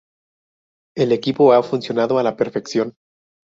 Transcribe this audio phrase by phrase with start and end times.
[0.97, 2.95] El equipo ha funcionado a la perfección.